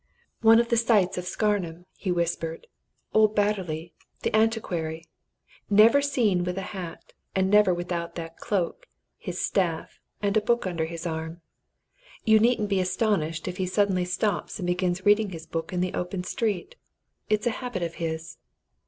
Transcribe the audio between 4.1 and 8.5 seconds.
the antiquary. Never seen with a hat, and never without that